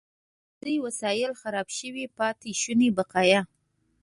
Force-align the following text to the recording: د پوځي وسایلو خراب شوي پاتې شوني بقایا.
د 0.03 0.03
پوځي 0.59 0.75
وسایلو 0.85 1.37
خراب 1.41 1.67
شوي 1.77 2.05
پاتې 2.17 2.49
شوني 2.61 2.89
بقایا. 2.97 3.41